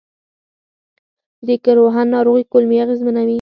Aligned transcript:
د 1.47 1.49
کروهن 1.63 2.07
ناروغي 2.15 2.43
کولمې 2.51 2.77
اغېزمنوي. 2.85 3.29